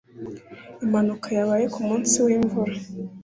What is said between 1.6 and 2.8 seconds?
kumunsi wimvura.